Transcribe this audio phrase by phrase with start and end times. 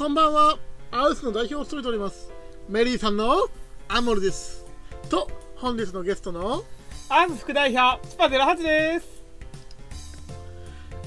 [0.00, 0.58] こんばんは。
[0.92, 2.32] アウスの代表を務めております。
[2.70, 3.50] メリーさんの
[3.86, 4.64] アモルです。
[5.10, 6.64] と本日のゲストの
[7.10, 9.22] アウス副代表スパ08です。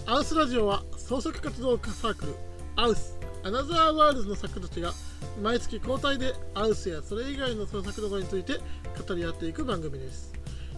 [0.06, 2.36] アウスラジオは創作活動サークル
[2.76, 4.94] アウスアナザーワールズの作家たちが
[5.42, 8.60] 毎月交代でアウスやそれ以外の創作などについて
[9.08, 10.32] 語り合っていく番組です。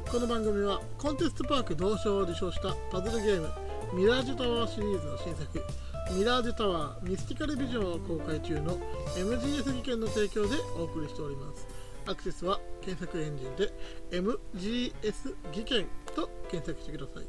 [0.10, 3.50] この番組はコンテストパーク銅賞を受賞したパズルゲーム
[3.94, 5.62] ミラージュタワーシリーズの新作
[6.12, 8.78] ミラージュタワーミスティカルビジョンを公開中の
[9.18, 11.68] MGS 技研の提供でお送りしております。
[12.08, 13.74] アクセスは検索エンジンで
[14.12, 17.26] MGS 技研と検索してください。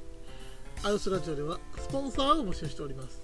[0.84, 3.22] アウスラジオではスポンサーを募集しております。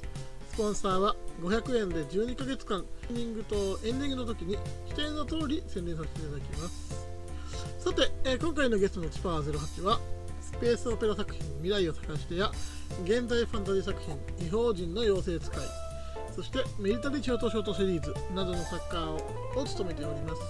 [0.52, 4.56] スポンサーは500円で12ヶ月間オープニングとエンディングの時に
[4.88, 7.06] 指定の通り宣伝させていただきます。
[7.78, 10.00] さて、え今回のゲストのチパー08は
[10.62, 12.48] ペースオペラ作品未来を探してや
[13.02, 15.60] 現代ファンタジー作品異邦人の妖精使い。
[16.36, 19.16] そしてミリタリーショートショートシリーズなどの作家を
[19.56, 20.42] を務めております、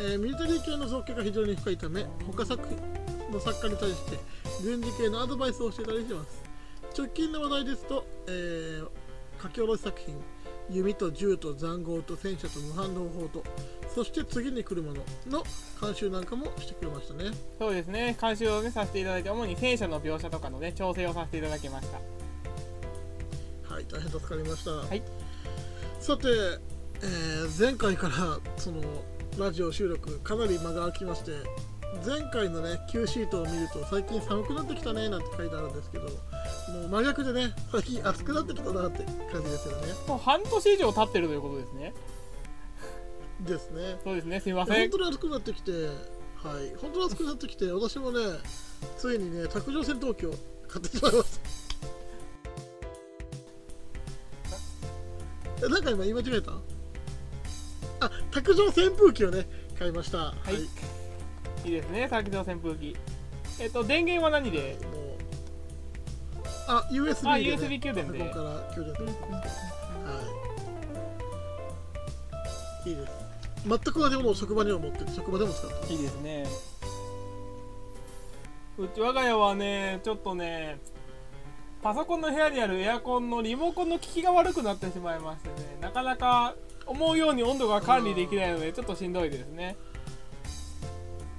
[0.00, 4.18] えーミリタリー系の造形が非常に深いため他作品の作家に対して
[4.64, 6.42] 軍事系のアドバイスをしていたりします。
[6.98, 8.88] 直近の話題ですと、えー
[9.40, 10.16] 書き下ろし作品
[10.68, 13.44] 弓と銃と塹壕と戦車と無反動砲と
[13.94, 15.44] そして次に来るものの
[15.80, 17.30] 監修なんかもしてくれましたね。
[17.58, 18.16] そうですね。
[18.20, 21.88] 監修をねさせていただいて主に戦車の描写とかのね調整をさせていただきまし
[23.68, 23.74] た。
[23.74, 25.02] はい大変助かりました、はい。
[26.00, 26.28] さて、
[27.02, 28.80] えー前回からその
[29.38, 31.32] ラジオ収録かなり間が空きまして
[32.06, 36.10] 前回のね Q シートを見ると最近寒くなってきたねなんて書いてあるんですけども
[36.86, 39.92] う真逆でね最近暑くなってきたなって感じですよね。
[40.08, 41.94] もう半年以上経ってるということですね
[43.40, 43.98] ですね。
[44.04, 44.40] そうですね。
[44.40, 44.90] すいません。
[44.90, 45.88] 本当に暑くなってきては
[46.60, 46.74] い。
[46.80, 48.20] 本当に暑くなってきて私もね
[48.98, 50.34] ついにね卓上戦闘機を
[50.68, 51.38] 買ってしまいまし
[55.60, 55.66] た。
[55.66, 56.52] えなんか今言い間違えた？
[58.00, 59.46] あ卓上扇風機をね
[59.78, 60.18] 買いました。
[60.18, 60.54] はい。
[61.64, 61.68] い。
[61.68, 62.96] いですね卓上扇風機。
[63.60, 64.76] えっと電源は何で？
[66.66, 68.18] あ USB あで、ね、USB 給電で。
[68.18, 69.12] パソコンから給電するんで。
[69.12, 69.40] すけどは
[72.86, 72.90] い。
[72.90, 73.23] いいです
[73.66, 76.46] 全く同じものを職場には持ってて職場でも使っていいですね。
[78.76, 80.78] うち我が家はねちょっとね
[81.82, 86.54] パソコンの部屋にあるエアコンのリモコンの効きが悪くなってしまいましてねなかなか
[86.86, 89.76] 思うように温度が管理できないのでちょっとしんどいですね、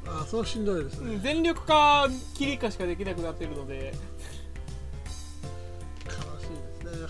[0.07, 3.93] あそれはしんどいですね、うん、全力か切りかしかできなくなっているので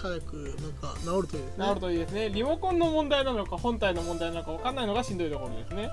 [0.05, 1.65] 早くなんか治るといいですね。
[1.65, 2.29] 治るといいですね。
[2.29, 5.89] リモコンの問題なのか本体の問題なのか分かんないのがしんどいところですね。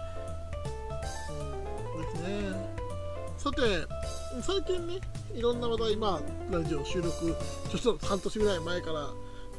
[1.95, 2.83] うんですね。
[3.39, 3.57] さて
[4.41, 5.01] 最近ね
[5.35, 7.35] いろんな話題まあラジオ収録
[7.71, 9.11] ちょっと半年ぐらい前から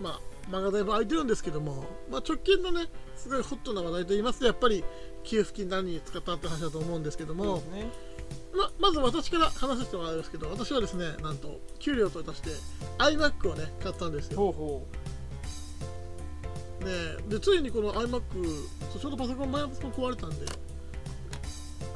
[0.01, 0.19] まあ
[0.49, 4.83] 間がだいぶ空いてるんですけども、まあ、直近のねすごいホットな話題といいますとやっぱり
[5.23, 7.89] 給付金何に使ったって話だと思うんですけども、ね
[8.55, 12.49] ままず私から話させてもらうんですけど私はですねなんと給料といたして
[12.99, 14.37] iMac をね買ったんですよ。
[14.37, 14.87] ほうほ
[16.81, 16.87] ね
[17.29, 18.21] でついにこの iMac
[18.91, 20.35] そうちょうどパソコン前のパソコン壊れたんで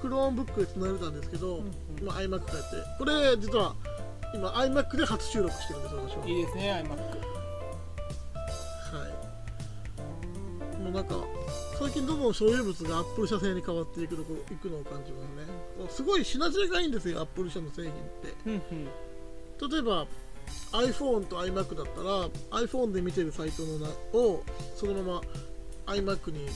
[0.01, 1.65] クローンブックで繋いでたんですけど、うん
[1.99, 2.05] うん。
[2.05, 2.47] まあ、iMac 変えて。
[2.97, 3.75] これ実は
[4.33, 6.25] 今 iMac で初収録してるんです私は。
[6.25, 6.89] ういいですね iMac
[8.97, 9.07] は
[10.77, 10.81] い。
[10.81, 11.15] もうなんか
[11.79, 15.89] 最近どんどん所有物が Apple 社製に変わっていくのいくのを感じますね。
[15.89, 19.67] すごい品知れがいいんですよ Apple 社の製品って。
[19.69, 20.07] 例えば
[20.71, 24.43] iPhone と iMac だったら iPhone で見てるサイトのなを
[24.75, 25.21] そのま
[25.85, 26.47] ま iMac に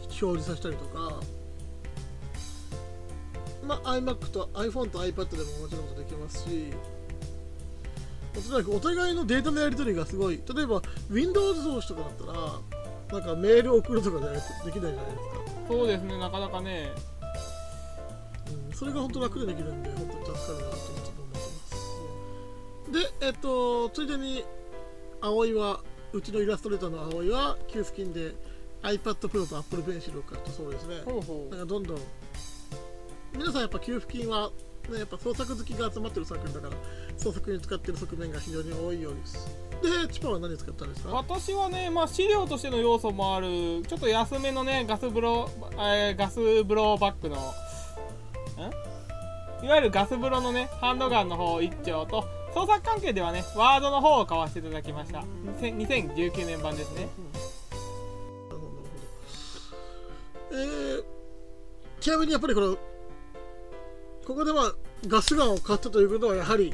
[0.00, 1.20] 表示させたりとか、
[3.66, 5.24] まあ、iMac と iPhone と iPad でも
[5.62, 6.72] もちろんできますし
[8.32, 10.40] とにかくお互いのデータのやり取りがすごい。
[10.54, 12.73] 例えば Windows 同士とかだったら
[13.14, 15.02] なんかメール送るとかじゃなできないじゃないですか、
[15.68, 16.90] そうですねなかなかね。
[18.68, 21.38] うん、それが本当楽でできるんで本当に助かるなと思ってま
[22.90, 23.20] す。
[23.20, 24.44] でえっとついでに
[25.20, 25.80] 葵は
[26.12, 28.34] うちのイラストレーターの葵は給付金で
[28.82, 31.02] iPad Pro と Apple Pencil を買ったそうですね。
[31.04, 31.98] ほうほなんかどんどん。
[33.32, 34.50] 皆さんやっぱ給付金は、
[34.90, 36.80] ね、やっぱ創作好きが集まってる作品だから
[37.16, 39.48] 創作に使ってる側面が非常に多いようです
[39.82, 41.16] でチパは何使ったんですうか？
[41.16, 47.36] 私はねまあ資料としての要素もあるちょっと安めのねガス風呂、えーガス風呂バッグの
[49.62, 52.24] んいわゆるガス風呂のねハンドガンの方1丁と
[52.54, 55.24] 創作関係ではねワードの方を買わせていただきました。
[55.60, 57.08] 2000 2019年版ですね。
[60.52, 61.04] えー、
[62.00, 62.76] ちなみにやっぱりこの
[64.24, 64.72] ここでは
[65.08, 66.72] ガスガンを買ったということはやはり、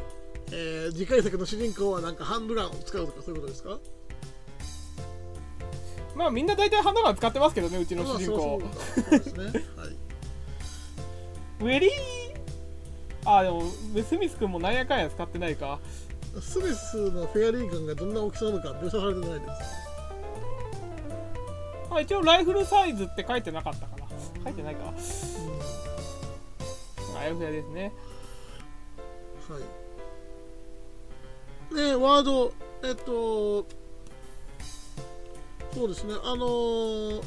[0.53, 3.79] えー次回作の主人公はなんかハンドガンを使うとかそういうことですか？
[6.17, 8.61] まあみんな大体ハンドガン使ってますけどねうちの主人公。
[11.61, 11.91] ウェリー？
[13.25, 13.63] あでも
[14.03, 15.79] スミス君もなんやかんや使ってないか。
[16.41, 19.53] スミスのフェアリーガンがどんな大きさなのか描写されてないです。
[21.93, 24.07] あ一応ライフルサイズって書いてなかったかな。
[24.45, 24.93] 書いてないか。
[27.19, 27.93] あやふやですね。
[29.49, 29.63] はい
[31.75, 32.53] ねワード
[32.83, 33.67] えっと
[35.73, 37.23] そうですねあのー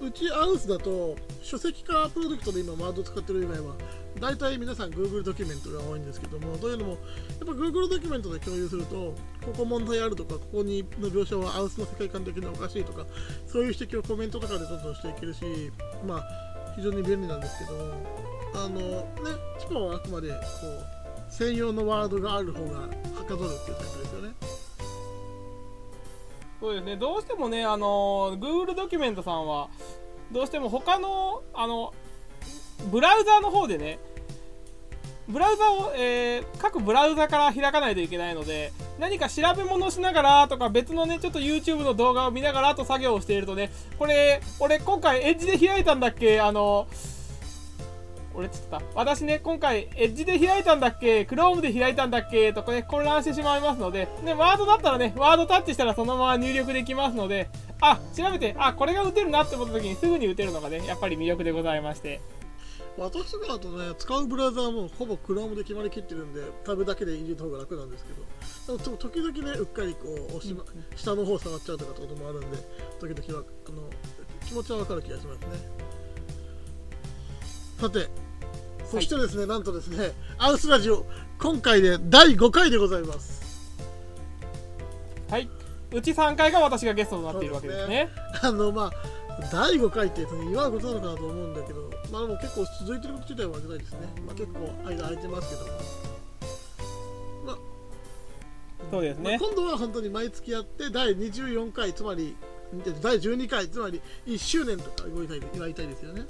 [0.00, 3.76] うちアウスだと書籍化プロジェクトで今ワード使ってる以外は
[4.18, 6.98] 大体皆さん Google ドキュメントが多いんですけどもというのもやっ
[7.38, 9.14] ぱ Google ドキュメントで共有すると
[9.44, 13.06] ここ問題あるとかここにの描写はアウスの世界観的におかしいとか
[13.46, 15.44] そういう指摘をコメントとかでどんどんしていけるし
[16.04, 16.22] まあ
[16.74, 17.92] 非常に便利なんですけども
[18.56, 19.06] あのね
[19.60, 21.01] チパはあくまでこう
[21.38, 22.88] 専用のワードがある方がは
[23.26, 24.34] かどるっていうタイプですよね。
[26.60, 26.96] そうですね。
[26.96, 29.68] どうしてもねあの Google ドキュメントさんは
[30.30, 31.92] どうしても他のあの
[32.90, 33.98] ブラウザーの方でね
[35.28, 46.40] ブラウザを、えー各ブラウザから開かないといけないので何か調べ物しながらとか別のねちょっと YouTube の動画を見ながらと作業をしているとねこれ俺今回エッジで開いたんだっけ？
[46.40, 46.86] あの
[48.34, 52.52] 俺ちょっと私ね今回エッジで開いたんだっけ？Chrome で開いたんだっけ？
[52.52, 57.48] とかね混乱してしまいますのでねワードだったらねワードタッチしたらそのまま入力できますので
[57.80, 62.20] あ調べてあこれが打てるなって思った時にすぐに打てるのがねやっぱり魅力でございまして。
[62.98, 68.78] 私だとね使うブラウザーもほぼ Chrome で決まりきってるんでタブだけで入れた方が楽なんですけど。
[68.78, 70.62] でもと時々ねうっかりこう押し、ま
[70.94, 72.58] 下の方触っちゃうとかってこともあるんで
[73.00, 73.82] 時々はあの
[74.46, 75.46] 気持ちはわかる気がしますね
[77.82, 78.06] さて
[78.88, 81.04] そしてですね、なんとですねアウスラジオ
[81.40, 83.42] 今回で第5回でございます。
[85.28, 85.48] はい。
[85.90, 88.08] うち3回が私がゲストとなっているわけですね。
[88.40, 88.92] あのまあ
[89.50, 93.98] 第5回って祝うことなのかなと思うんだけどまあでも結構続いてること自体はありがたいですね。
[94.24, 97.56] まあ結構間空いてますけどまあまあ
[98.92, 99.38] そうですね。
[99.40, 102.36] 今度は本当に毎月やって第24回つまり
[103.02, 106.22] 第12回つまり1周年とか祝いたい祝いたいですよね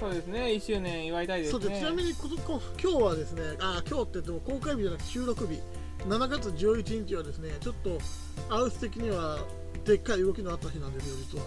[0.00, 5.60] そうですね1周年祝いたいですそうでちなねみにここ今日はですねあ今日って言っても公開日じゃなくて収録日
[6.08, 7.98] 7月11日はですねちょっと
[8.48, 9.44] アウス的には
[9.84, 11.44] でっかい動きのあった日なんですよ実は。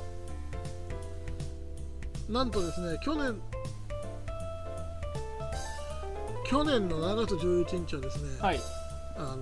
[2.29, 3.41] なんとですね去年
[6.45, 8.59] 去年の7月11日はですね、はい。
[9.17, 9.37] あの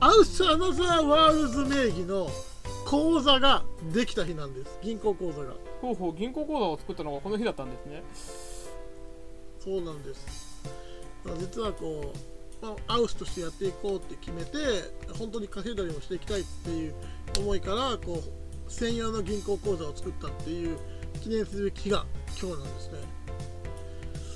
[0.00, 2.28] アウス・アナザー・ワールズ名義の
[2.88, 4.78] 口座ができた日なんです。
[4.80, 5.52] 銀行口座が。
[5.82, 8.02] ほうほう銀行口座を作ったのがこの日だったんですね。
[9.62, 10.58] そうなんです。
[11.38, 12.14] 実はこ
[12.62, 14.56] う、まあ、アウスとしてやっていこうって決めて
[15.18, 16.94] 本当に稼いだりもしていきたいっていう
[17.38, 20.78] 思いからこう専用の銀行口座を作ったっていう
[21.20, 22.06] 記念すべき日が
[22.40, 22.98] 今日なんですね。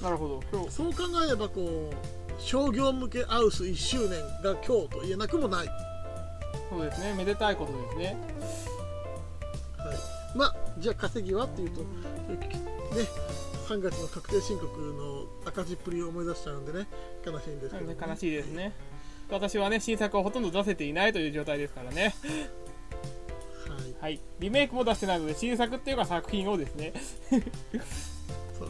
[0.03, 0.43] なるほど。
[0.53, 1.95] 今日そう考えればこう
[2.39, 5.69] 商業向けアウス1周年が今日と言えなくもない
[6.71, 7.15] そうですね。
[7.15, 8.17] めでたいことですね。
[9.79, 9.97] はい、
[10.37, 11.87] まあじゃあ稼ぎはっていうとね
[13.69, 16.87] 3月の確定申告の赤字っぷりを思い出しちゃうんでね
[17.25, 18.73] 悲しいんですけど、悲しいですね。
[19.31, 22.15] 私はね新作をほとんど出せていないという状態ですからね。
[23.69, 23.95] はい。
[24.01, 24.21] はい。
[24.41, 26.93] リメイクも出してないので新作っていうか作品をですね。
[27.31, 27.47] そうで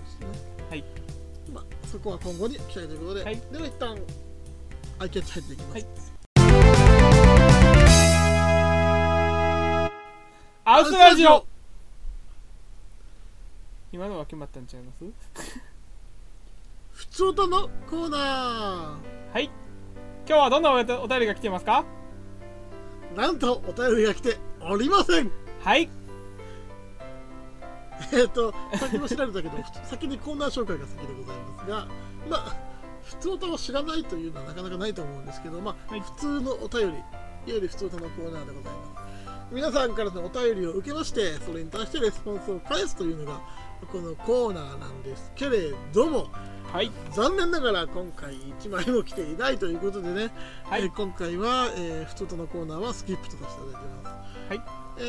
[0.07, 0.27] すね。
[0.71, 0.85] はい。
[1.53, 3.41] まあそこは今後に期待ということで、はい。
[3.51, 3.99] では一旦
[4.99, 6.12] アイキャッチ入っていきます、はい
[10.65, 11.45] アウスラジオ。
[13.93, 15.05] 今のは決まったんちゃいます？
[16.93, 18.19] ふつおたのコーナ
[19.33, 19.47] はい。
[20.25, 21.85] 今日はどんなおお便りが来てますか？
[23.13, 25.33] ーなんとお便りが来ておりません。
[25.65, 25.91] はい。
[28.15, 31.87] えっと先も調べたけど 先にコーナー紹介が先でございますが
[32.31, 32.57] まあ
[33.05, 36.01] 普通歌を知らないというのはなかなかないと思うんですけど、まあはい。
[36.01, 37.03] 普通のお便りいわ
[37.47, 39.12] ゆる普通歌のコーナーでございます
[39.53, 43.41] 皆さんからのお便りを受けましてそれに対してレスポンスを返すというのが
[43.91, 46.29] このコーナーなんですけれども
[46.73, 46.91] はい。
[47.11, 50.31] 残念ながら今回1枚も来ていないということでね、
[50.65, 50.85] はい。
[50.85, 54.49] えー今回は、えー、普通歌のコーナーはスキップとさせていただいてます。
[54.49, 54.61] はい。
[54.97, 55.03] え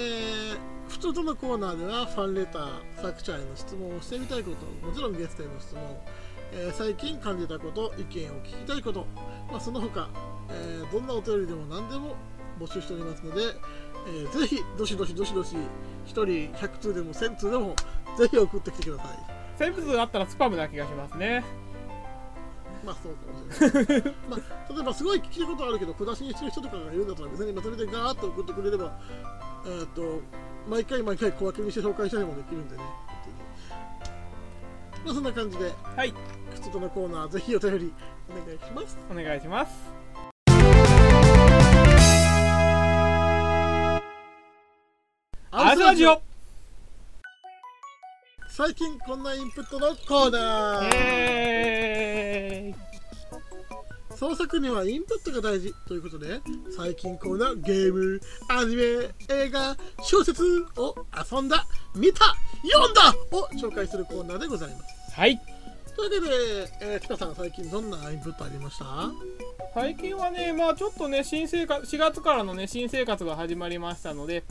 [0.55, 5.83] ー、普通とのコーナーではファンレター作者への質問をしてみたいこともちろんゲストへの質問、
[6.51, 9.07] えー最近感じたこと意見を聞きたいこと、
[9.49, 10.09] まあ、その他、
[10.49, 12.15] えーどんなお便りでも何でも
[12.59, 13.41] 募集しておりますので、
[14.07, 15.59] えーぜひどしどしどしどし1
[16.07, 17.75] 人100通でも1000通でも
[18.17, 19.17] ぜひ送ってきてください。
[19.57, 21.43] セーブ数あったらスパムな気がしますね。
[22.85, 28.99] まあそうかもしれない、まあ、例えばすごい聞きたいことあるけど小出しにしてる人とかがいるんだったら別にまとめてガーッと送ってくれれば
[29.65, 30.21] えー、と
[30.67, 32.83] 毎回毎回小分けにして紹介したりもできるんでね
[35.05, 36.13] まあそんな感じではい。
[36.55, 37.93] 靴とのコーナーぜひお便り
[38.29, 38.97] お願いします。
[39.09, 40.02] お願いします
[45.55, 46.19] アズラジオ。
[48.49, 50.89] 最近こんなインプットのコーナー。
[50.95, 52.73] え
[54.15, 55.71] 創作にはインプットが大事。
[55.87, 56.41] ということで
[56.75, 58.19] 最近こんなゲーム
[58.49, 58.83] アニメ
[59.29, 60.43] 映画小説
[60.75, 60.95] を
[61.31, 65.11] 遊んだ見た読んだを紹介するコーナーでございます。
[65.11, 65.39] ー、はい。
[65.95, 66.29] というわ
[66.79, 69.11] けで、えー、北さん最近どんなインプットありました？
[69.75, 74.43] 最近はねまあちょっとね新生活4月からのね新生活が始まりましたので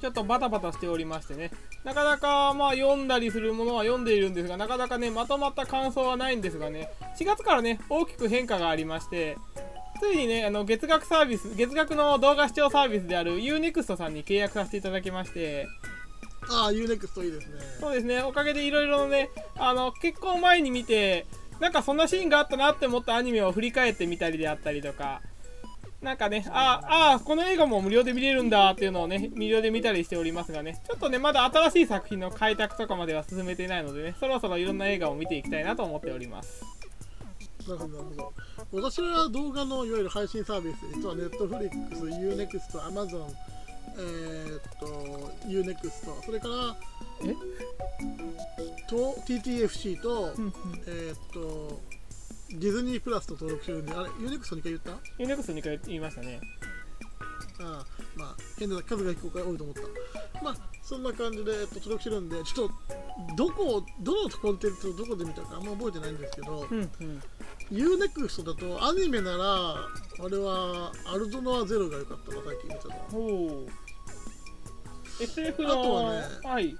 [0.00, 1.50] ちょっとバタバタしておりましてね。
[1.84, 6.90] なかなかまあ読んだりするものは読んでいるんですがなかなかねまとまった感想はないんですがね。
[7.18, 9.36] 4月からね大きく変化がありまして
[10.00, 15.66] ついにねあの月額サービス月額の動画視聴サービスである UNEXT さんに契約させていただきまして。
[16.48, 17.60] ああ UNEXT いいですね。
[17.80, 18.22] そうですね。
[18.22, 21.26] おかげでいろいろねあの結構前に見て
[21.60, 25.20] なんかそんなシーンがあったなって思ったアニメを振り返ってみたりであったりとか
[26.02, 36.64] なんかねああこの映画も無料で見れるんだっていうのをね無料で見たりしておりますがねちょっとねまだ新しい作品の開拓とかまでは進めていないのでねそろそろいろんな映画を見ていきたいなと思っております。
[37.68, 38.32] なるほどなるほど。
[38.82, 43.26] 私は動画のいわゆる配信サービス実は Netflix、UNEXT、Amazon
[43.98, 44.86] えー、っと
[45.46, 46.76] UNEXT それから
[47.24, 47.34] え？
[48.88, 50.32] と TTFC と,、
[50.86, 51.80] えー、っと
[52.52, 54.92] ディズニープラスと登録してるんであれ UNEXT2 回言った？
[54.92, 56.40] あ UNEXT2 回言いましたね。
[57.62, 57.84] あ
[58.16, 60.42] まあ変な数が結構多いと思った。
[60.42, 67.22] まあそんな感じで、えっと、登録してるんでちょっとどこどのコンテンツをどこで見たかあんま覚えてないんですけど、うんうん。
[67.70, 69.88] UNEXT だとアニメならあ
[70.28, 72.94] れはアルドノアゼロが良かったな最近見たの。
[72.94, 73.18] はお
[73.64, 73.68] お
[75.20, 76.74] SF のあとはねはい。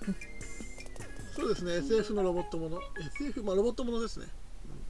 [1.36, 2.80] そうですね SF のロボットもの
[3.20, 4.26] SF まあロボットものですね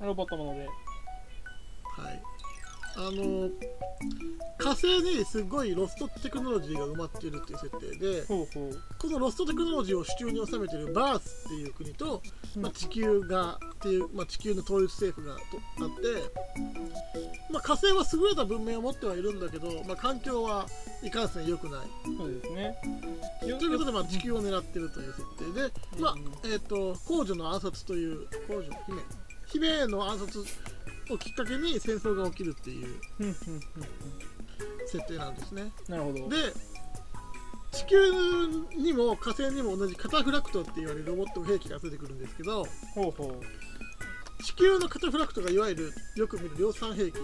[0.06, 0.66] ロボットもので。
[0.66, 2.22] はい。
[2.96, 3.48] あの
[4.58, 8.82] 火星にすごいロストテクノロジーが埋まっているっていう設定でほうほう。
[8.98, 12.20] このロストテクノロジーを手中に収めているバースっていう国と、
[12.56, 15.40] まあ、地球がっていう、まあ、地球の統一政府がと
[15.84, 16.04] あって、
[17.50, 20.66] まあ、火星は優れた文明を持ってはいるんだけど、まあ、環境は
[21.02, 21.80] いかんせん良くない。
[22.18, 22.76] そうですね。
[23.40, 29.02] ということで、まあ、地球を狙ってるという設定で、まあうんえー、と皇女の暗殺という皇女姫
[29.52, 30.44] 姫への暗殺
[31.10, 33.00] をきっかけに戦争が起きるっていう
[34.86, 35.72] 設定なんですね。
[35.88, 36.28] なるほど。
[36.28, 36.36] で
[37.72, 37.96] 地球
[38.76, 42.64] にも火星にも同じカタフラクトって言われるロボット兵器が出てくるんですけど
[42.94, 44.42] ほうほう。
[44.42, 47.14] 地球のカタフラクトがいわゆるよく見る量産兵器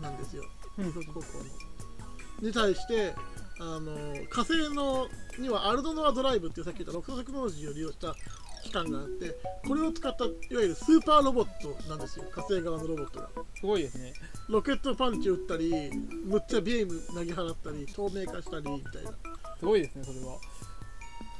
[0.00, 0.44] なんですよ。
[0.78, 0.86] うん。
[0.86, 2.48] 二足歩行の。
[2.48, 3.14] に対して
[3.60, 5.08] あの火星の
[5.38, 8.14] にはアルドノアドライブっていうさっき言ったロクノロジーを利用した
[8.62, 9.36] 機関があって
[9.66, 14.12] これを使ったいわゆるスーパーロボットなんですよ火星側のロボットがすごいですね
[14.48, 15.90] ロケットパンチ打ったり
[16.24, 19.10] むっちゃビーム投げ払ったり透明化したりみたいな
[19.58, 20.36] すごいですねそれは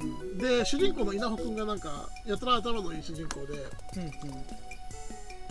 [0.01, 3.55] うんで主人公の稲穂くんがなんかやたら頭のいい主人公で
[3.97, 4.71] うんうん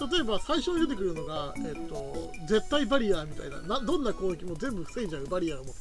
[0.08, 5.74] 例えば最初に出てくるのが、えっと、絶対バリアーみたいななどんな攻撃も全部防いじゃうバリアーを持っ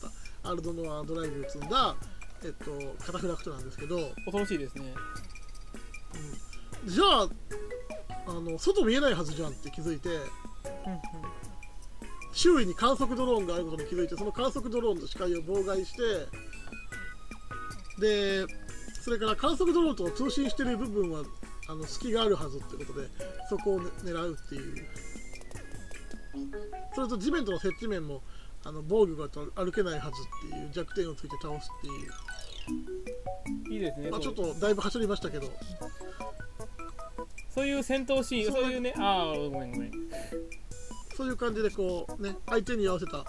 [0.43, 1.95] たアルドノアドライブを積んだ、
[2.45, 2.73] えっと、
[3.05, 4.93] カタフラクトなんですけど恐ろしいですね
[6.87, 7.29] じゃあ
[8.27, 10.23] あの外見えないはずじゃんって気づいてうんうん
[12.33, 16.03] 周囲に観測ドローンがあることに気づいてその観測ドローンの視界を妨害して
[18.01, 18.47] で
[19.03, 21.23] それから観測ドローンと通信してる部分は
[21.69, 23.09] あの隙があるはずってことで
[23.49, 24.87] そこを、ね、狙うっていう。
[26.95, 28.23] それと地面との接地面も
[28.65, 30.11] あの防御が歩けないはず
[30.47, 32.11] っていう弱点をついて倒すっていう、
[33.71, 35.51] いいですね、まあ、ちょっとだいぶ走りましたけど。
[37.51, 39.93] そういう戦闘シーンそそうういうねああごめんごめん。
[41.17, 43.25] そういう感じでこうね相手に合わせたも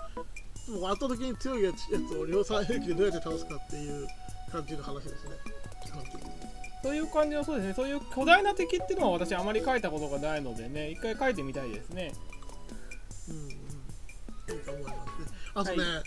[0.82, 4.08] う圧倒的に強いやつやつを量産兵器でどうやって倒すかっていう
[4.52, 5.32] 感じの話ですね。
[5.84, 6.22] 基本的に
[6.84, 7.74] そういう感じのそうですね。
[7.74, 12.14] そういう巨大な敵っていうのは私あまり書いたことがないのでね一回書いてみたいですね。
[13.30, 13.50] うんうん。
[13.50, 13.56] いい
[14.64, 15.04] と思いますね。
[15.56, 16.04] あとね、はい。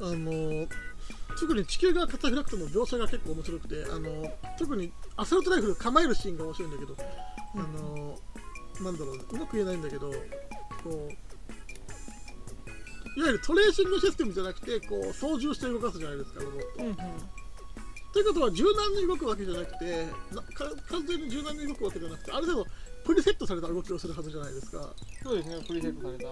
[0.00, 0.66] あの
[1.40, 6.96] 特に地球側カタフラクトの描写が結構面白くてあの特にアサルトライフル構えるシーンが面白いんだけど、
[7.54, 8.18] あの
[8.84, 10.10] なんだろううまく言えないんだけど
[10.82, 11.12] こう
[13.18, 16.66] いわゆるトレーシングシステムじゃなくてこう操縦して動かすじゃないですかロボット。
[16.78, 16.96] うんうん。
[18.12, 22.66] ということは柔軟に動くわけじゃなくてなか完全に柔軟に動くわけじゃなくてある程度
[23.04, 24.92] プリセットされた動きをするはずじゃないですか。
[25.22, 26.28] そうですねプリセットされた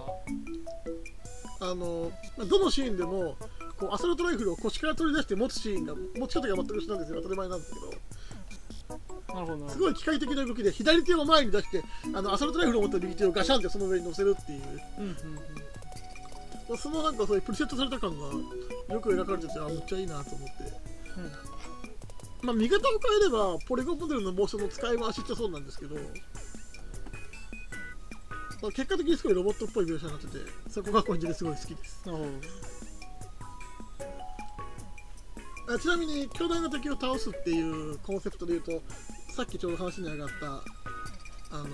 [1.61, 3.37] あの、まあ、どのシーンでも
[3.79, 7.23] こうアサルトライフルを腰から取り出して持つシーンが持ち方が全く一緒なんですよ。
[7.23, 7.87] 当たり前なんですけど。
[9.35, 11.83] なるほどすごい機械的な動きで左手を前に出して
[12.15, 14.61] あのアサルトライフルを持った右手をガシャンってその上に乗せるっていう。
[14.99, 15.17] うんうんうん。
[16.69, 18.27] まあそのなんかそういうプリセットされた感が
[18.95, 20.55] よく描かれててあめっちゃいいなと思って。
[22.43, 25.97] まあ見方を変えればポリゴンモデルのモーションの使い回しってそうなんですけど。
[25.97, 26.05] まあ
[28.63, 32.03] 結果的にすごいロボットっぽい描写になっててそこが個人的にすごい好きです。
[35.69, 38.83] あちなみに巨大な敵を倒すっていうコンセプトで言うと
[39.33, 40.47] さっきちょうど話に上がった
[41.57, 41.67] あの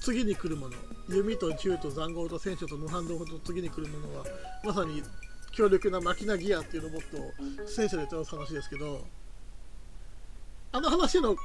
[0.00, 0.74] 次に来るもの
[1.08, 4.24] 弓と銃と塹壕と戦車と無反動と次に来るものは
[4.64, 5.02] まさに
[5.52, 7.32] 強力なマキナギアっていうロボットを
[7.66, 9.04] 戦車で倒す話ですけど
[10.72, 11.36] あの話の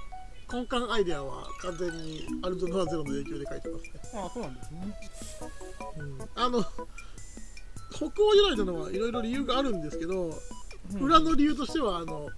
[0.52, 4.80] 根幹アイデアは完全にアルドノアゼロの影響で書いてますね、ああそうなんですね。
[5.98, 6.62] うん、あの
[7.94, 10.38] 北欧由来なのはいろいろ理由があるんですけど
[10.94, 11.02] うん。
[11.02, 12.30] 裏の理由としてはあの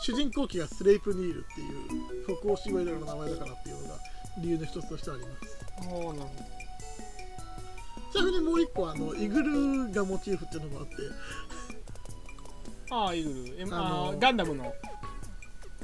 [0.00, 3.94] 主人公機がスレイプニールっていう北欧シワイラの名前だからっていうのが
[4.38, 5.58] 理由の一つとしてあります。
[5.80, 6.22] ああなるほど
[8.12, 10.94] ちなみにもう一個あのイグルがモチーフっていうのもあって。
[12.90, 14.72] ああイグル、M、あのガンダムの。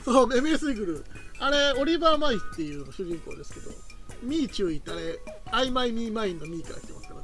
[0.05, 1.05] そう MS イグル
[1.45, 3.71] あれオリバー・マイっていう主人公ですけど
[4.23, 5.19] ミー注意ってあれ
[5.53, 7.15] I my me mine のミーから来てますか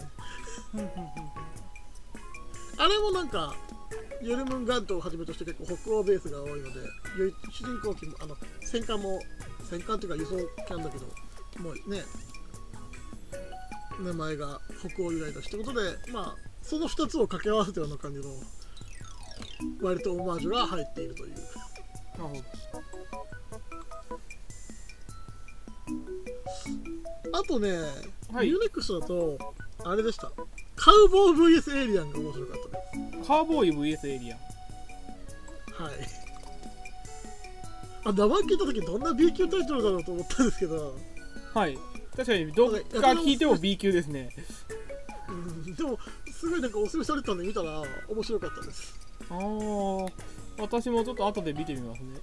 [0.75, 0.93] らね。
[2.77, 3.55] あれもなんか
[4.21, 6.81] ヨルムンガントをはじめとして結構北欧ベースが多いので
[7.51, 9.19] 主人公機もあの戦艦も
[9.71, 11.07] 戦艦っていうか輸送機なんだけど
[11.63, 12.03] もうね
[14.05, 18.25] 名前が北欧由来だしってことでまあその2つを掛け合わせたような感じの
[19.81, 21.35] 割とオマージュが入っているという
[27.33, 27.79] あとね、
[28.33, 28.49] はい。
[28.49, 29.39] UNEXT だと
[29.85, 30.31] あれでした。
[30.77, 33.29] カウボーイ VS エイリアンが面白かったです。
[33.29, 34.39] カーボーイ VS エイリアン
[35.85, 35.95] はい。
[38.05, 40.97] あ、名前聞いたときどんな B 級タイトルだろうと思ったんですけど、
[41.55, 41.79] はい。
[42.17, 44.31] 確かにどっか聞いても B 級ですね。
[45.29, 45.99] うん、でも、
[46.33, 48.99] すごいなんかおすすめされてたんで見たら面白かったです。
[49.29, 49.39] ああ
[50.59, 52.19] 私もちょっと後で見てみますね。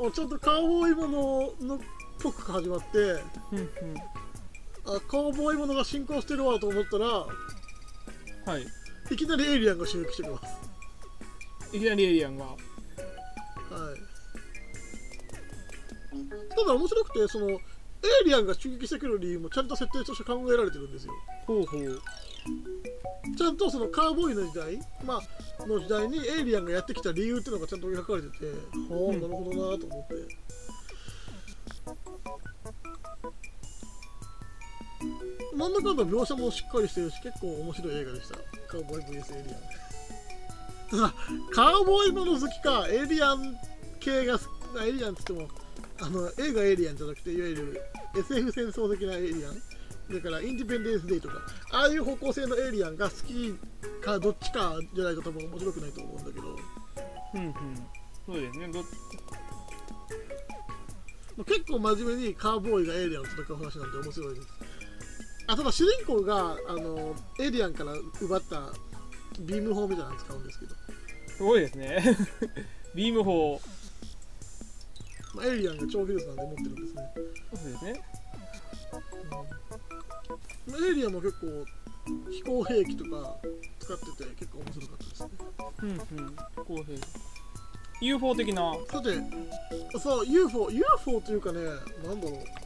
[0.00, 1.78] あちゃんとカウボーイもののっ
[2.20, 3.22] ぽく始まって、
[4.84, 7.26] あ、カウボーイものが進行してるわと思ったら、は
[8.58, 8.66] い
[9.10, 11.76] いきなりエイリアンが襲撃してきます。
[11.76, 12.56] いきなりエイリアンがはい。
[16.50, 17.58] ただ面白くて、その、エ
[18.22, 21.12] イリアンが襲撃してくる理由もちゃんと設定として考えられてるんですよ。
[21.46, 22.02] ほうほう
[23.36, 25.20] ちゃんとそのカーボーイの時代、ま
[25.60, 28.52] あ、の時代にエイリアンがやってきた理由っていうのがちゃんと描かれてて、は
[28.90, 30.14] あ、うんなるほどなと思って。
[35.56, 38.36] なんだかんだ描写もしっかりしてるし、結構面白い映画でした。
[38.68, 39.50] カーボーイ VS エイリ
[41.00, 41.12] アン。
[41.52, 43.56] カーボーイもの好きか、エイリアン
[44.00, 45.60] 系が好きなエイリアンって言っても、
[46.00, 47.80] あの映画エイリアンじゃなくて、いわゆる
[48.16, 49.62] SF 戦争的なエイリアン。
[50.14, 51.34] だから、インディペンデンス・デイとか、
[51.72, 53.54] ああいう方向性のエイリアンが好き
[54.02, 56.56] かどっちかじゃないと多分面白くないと思うんだけど、
[57.34, 57.54] うんうん
[58.26, 58.84] そうですねど
[61.44, 64.48] 結構真面目にカーボーイがエイリアンと戦う話なんで面白いです。
[65.46, 68.72] あただ主人公があのエイリアンから奪った
[69.40, 70.74] ビーム砲みたいなの使うんですけど、
[71.36, 72.16] すごいですね。
[72.94, 73.60] ビーム砲。
[75.34, 77.14] まあ、エイリアンが超技術なんで持ってるんですね。
[77.54, 78.04] そうですね。
[80.66, 81.64] まあエイリアンも結構
[82.30, 83.36] 飛行兵器とか
[83.80, 85.28] 使ってて結構面白かったですね。
[85.82, 86.36] うんうん。
[86.64, 86.98] 公平
[88.02, 88.74] UFO 的な。
[88.90, 89.10] さて、
[89.98, 91.60] そう、UFO、UFO というかね、
[92.04, 92.61] なんだろう。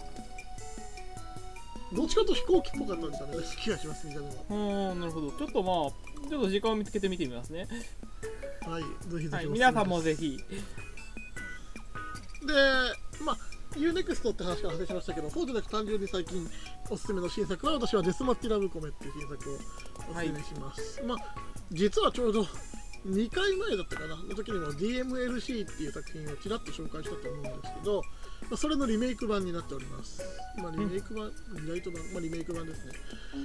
[1.92, 5.30] どっちかと飛行機っぽかったんだね、気がします、みたいなのうーんなるほど。
[5.32, 7.68] ちょっとまあちょっと時間を見つけて見てみますね。
[8.66, 8.72] は。
[8.72, 8.88] はい、ぜ
[9.20, 10.38] ひぜひ皆さんもぜひ。
[12.46, 12.52] で、
[13.24, 13.38] まあ、
[13.76, 16.48] UNEXT って話から外しましたけど、そうじゃなく単純に最近
[16.90, 19.54] おすすめの新作は、私はデスマッティラブコメっていう新作を
[20.10, 21.02] おすすめします。
[21.04, 21.18] まあ、
[21.72, 22.46] 実はちょうど
[23.06, 28.02] 2回前だったかな、の時にも DMLC っていう作品をちらっと紹介したと思うんですけど、
[28.42, 30.22] まあ、それのリメイク版になっております。
[30.58, 31.30] まあ、リメイク版、
[31.62, 32.92] リライト版、まあ、リメイク版ですね。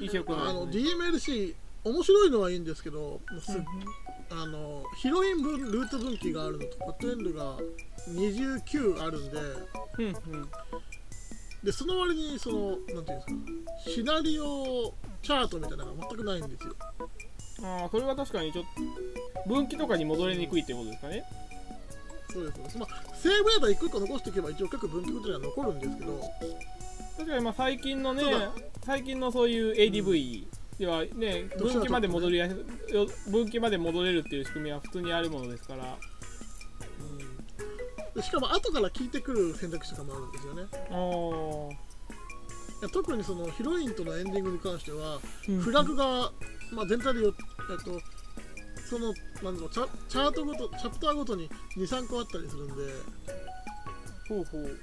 [0.01, 3.65] 一色あの DMLC、面白いのはいいんですけど、もうすっうん
[4.33, 7.57] あのヒロイン分ルート分岐があるのとバッドエンドが
[8.09, 9.37] 29あるんで
[9.97, 10.49] うんうん
[11.63, 13.33] でその割にそのなんていうんですか
[13.91, 16.75] シナリオチャートみたいなのが全くないんですよ
[17.63, 18.65] ああそれは確かにちょっ
[19.45, 21.23] と分岐とかに戻りにくいってことですかね。
[22.31, 22.77] そうですそうです。
[22.77, 26.19] まあセーブデータ一個一個残していけば一応各分岐ごとには残るんですけど。
[27.17, 28.23] 確かにまあ最近のね
[28.83, 30.47] 最近のそういう ADV
[30.79, 32.55] ではね分岐まで戻りやす
[32.93, 35.97] よ分岐まで戻れるっていう仕組みは普通にあるものですから。
[36.99, 38.13] うん。
[38.15, 40.63] でしかも後から聞いてくる選択肢とかもあるんですよね
[42.89, 45.59] 特にそのヒロインとのエンディングに関しては、うん。
[45.59, 46.31] フラグが、
[46.71, 47.33] まあ、全体でよ
[47.69, 47.99] えっと
[48.89, 49.13] その
[49.43, 52.73] なんだろうチャチャートごとチャプターごとに23個あったりするんで。
[54.29, 54.79] ほうほう。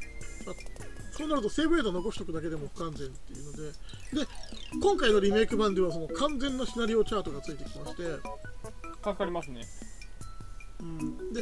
[1.10, 3.58] そうなるとセーブデータ残しとくだけでも不完全っていうので。
[4.24, 4.28] で
[4.80, 8.02] 今回のリメイク版ではその完全なシナリオチャートがついてきまして、
[9.02, 9.62] 助かりますね
[10.80, 11.40] うん、で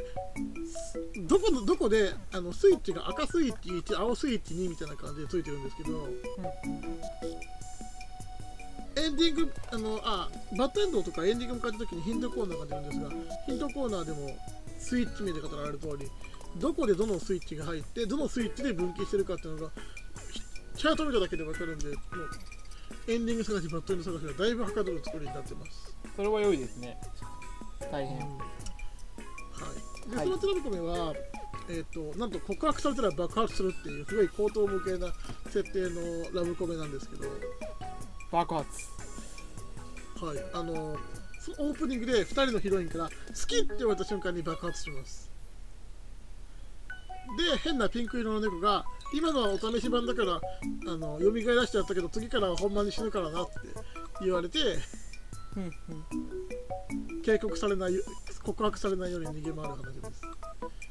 [0.66, 6.08] すどこのどこであのスイッチが赤スイッチ1青スイッチ2みたいな感じでついてるんですけど
[8.96, 13.10] エンディングあのあバッドエンドとかエンディング迎えた時にヒントコーナーが出るんですが
[13.46, 14.36] ヒントコーナーでも
[14.78, 16.10] スイッチ名で語られる通り
[16.58, 19.72] どこでどのスイッチが入ってどのスイッチで分岐してるかっていうのが
[20.30, 20.40] ひ
[20.76, 21.96] チャート見ただけで分かるんでもう
[23.12, 26.98] エンディング探しバッドエンド探しがだいぶはかどる作りになってます、それは良いですね。
[27.92, 28.18] 大変。
[28.18, 28.65] はい
[30.10, 30.26] で、はい。
[30.26, 31.14] そのテレビコメは
[31.68, 35.12] えー、となんと告白されたら爆発するっていうすごい高等無形な
[35.50, 37.24] 設定のラブコメなんですけど、
[38.30, 38.68] 爆発。
[40.24, 40.96] はい、あの
[41.58, 43.10] オープニングで2人のヒロインから好
[43.46, 45.30] きって言われた瞬間に爆発します。
[47.52, 53.52] で変なピンク色の猫が今のはお試し版だからあの蘇らしちゃったけど次からはほんまに死ぬからなって
[54.22, 54.58] 言われて
[57.24, 57.92] 警告されない
[58.46, 60.20] 告白されないように逃げ回る話です。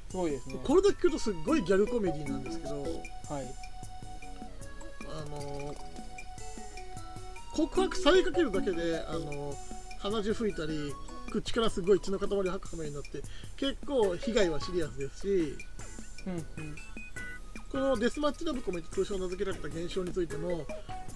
[0.09, 0.57] すごいですね。
[0.61, 2.85] これだけ聞くとすっごいギャグコメディなんですけどはい。
[5.07, 5.73] あの
[7.53, 9.55] 告白されかけるだけであの
[9.99, 10.93] 鼻血吹いたり
[11.31, 13.21] 口からすごい血の塊を吐く羽目になって
[13.55, 15.57] 結構被害はシリアスですし
[16.27, 16.75] うんうん。
[17.71, 20.65] このデスマッチラブコメって通称名付けられた現象についても、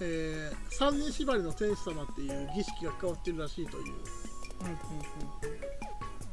[0.00, 5.69] えー三人縛りの天使様っていう儀式が変わってるらしいという、うんうん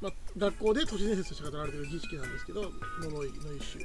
[0.01, 2.61] まあ、学校で都市伝説として語られている儀式なんですけど
[3.01, 3.77] 呪いの一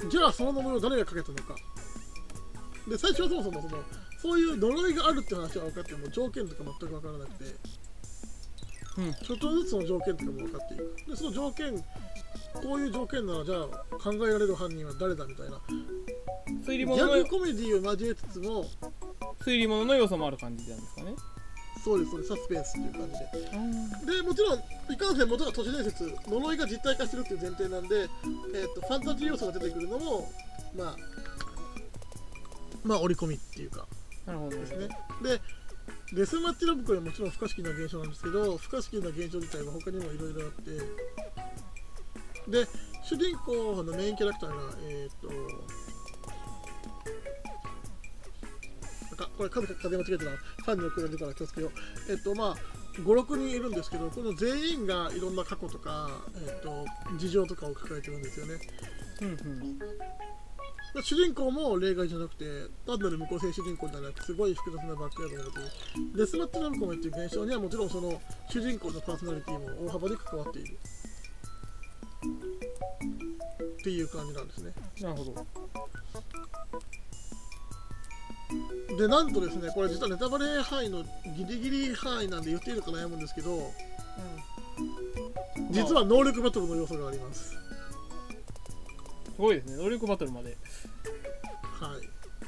[0.00, 0.10] 種。
[0.10, 1.54] じゃあその呪いを誰がかけたのか。
[2.88, 3.82] で最初はそもそもその
[4.20, 7.44] そういう呪いがあるって話は分かっても条件とか全く分からなくて
[8.98, 9.14] うん。
[9.14, 10.96] ちょっとずつその条件とかも分かっていく。
[11.10, 11.84] でその条件こ
[12.74, 13.66] ういう条件ならじゃあ
[13.98, 15.60] 考えられる犯人は誰だみたいな。
[16.64, 18.66] 推理ギ物のャグコメディを交えつつも
[19.40, 21.14] 推理物の要素もある感じなんですかね
[21.82, 23.18] そうですそうですサスペンスっていう感じ
[24.06, 24.16] で。
[24.16, 28.08] でもちろんいかんせん元が都市伝説呪いが実体化してるっていう前提なんで、
[28.54, 30.30] えー、とファンタジー要素が出てくるのも
[30.76, 30.96] まあ
[32.84, 33.86] まあ織り込みっていうか
[34.26, 34.88] なるほどですね。
[35.22, 35.40] で
[36.12, 40.70] デスマッチラブコはもちろん不可思議な現象なんですけど不可思議な現象自体は他にもいろいろあって
[42.50, 42.66] で
[43.04, 45.28] 主人公のメインキャラクターがえっ、と
[49.20, 52.12] かこれ数風間違えてたらファンに送られるから気をつけよう。
[52.12, 52.56] えっ、とまあ
[52.98, 56.84] 56人いるんですけどこの全員がいろんな過去とか、えっと
[57.18, 58.54] 事情とかを抱えてるんですよね。
[59.20, 59.78] うんうん。
[59.78, 62.44] で主人公も例外じゃなくて
[62.84, 70.78] 単なる無個性主人公じゃなくてすごい複雑なバックヤードがあってデスマッチラブコメっていう現象にはもちろんその主人公のパーソナリティも大幅に関わっている。
[73.80, 74.72] っていう感じなんですね。
[75.00, 75.46] なるほど
[79.00, 81.02] でなんとですねこれ実はネタバレ範囲の
[81.34, 83.72] ギリギリ範囲なんで言っていいのか悩むんですけど
[85.70, 87.50] 実は能力バトルの要素があります。
[87.50, 87.58] す
[89.38, 89.82] ごいですね。
[89.82, 90.56] 能力バトルまで。
[91.62, 91.96] は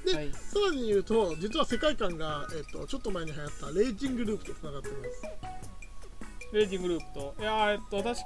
[0.05, 0.07] い。
[0.07, 0.33] で、はい。
[0.33, 6.55] さらに言うと実は世界観が、えっとちょっと前に流行ったレイジングループとつながってます。
[6.55, 7.35] レイジングループと。
[7.41, 8.23] いやーえっと私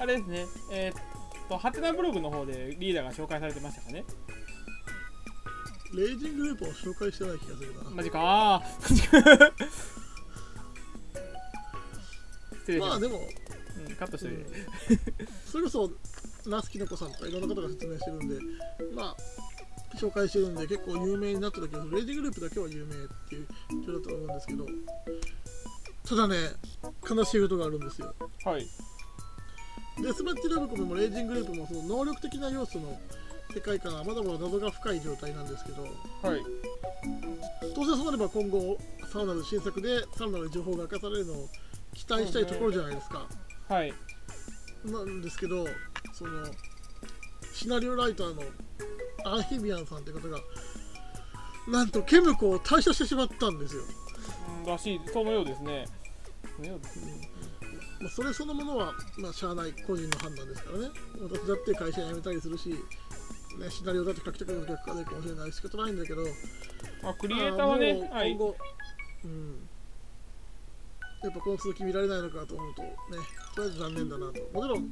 [0.00, 0.46] あれですね。
[0.72, 4.04] えーっとハテナブログの方でリーダーが紹介されてましたかね
[5.96, 8.20] レイジングループを紹介してない気がするな、マジか。
[8.22, 8.94] あ ー
[12.64, 14.46] 失礼しまあでもた、うん、カットしてる、
[15.46, 15.90] それこそ
[16.46, 18.38] ナスキノコさんとかいろんな方が説明してるんで
[18.94, 19.16] まあ
[19.96, 22.96] 紹介してるんで結構有名になってたけどレイジングループだけは有名っ
[23.28, 23.46] ていう
[23.86, 24.66] 状況だと思うんですけど
[26.08, 26.36] ただね
[27.08, 28.14] 悲しいことがあるんですよ。
[28.44, 28.66] はい。
[30.02, 32.98] デスマッチラブコメもレイジングループもその能力的な要素の
[33.54, 36.40] 世界観はまだまだ謎が深い状態なんですけどはい。
[37.74, 38.78] 当然そうなれば今後
[39.12, 41.48] さらなる新作でさらなる情報が明かされるのを
[41.94, 43.26] 期待したいところじゃないですか、
[43.68, 43.94] はい。
[44.84, 45.66] なんですけど
[46.12, 46.46] その
[47.52, 48.42] シナリオライターの
[49.24, 50.38] アンヒビアンさんって方が
[51.68, 54.04] なんとケムコを退社してしまったんですよ、うん
[54.66, 55.00] らしい。
[55.12, 55.86] そのようですね。
[56.56, 57.30] そのようですね。
[58.00, 60.90] まあ、それそのものは、まあ、しゃあない個人の判断ですからね。
[61.20, 62.74] 私だって会社辞めたりするし、
[63.58, 66.22] ね、シナリオだって書きたくなるかないかもしれないし仕方ないんだけど
[67.02, 68.30] まあ、クリエイターはねあーもうはい。
[68.32, 68.56] 今後
[69.24, 69.68] うん。
[71.22, 72.90] やっぱこの続き見られないのかと思うとね
[73.54, 74.32] とりあえず残念だなと。
[74.52, 74.90] もちろん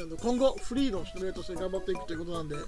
[0.00, 2.62] あの今後フリーの指名として頑張っていくということなんでね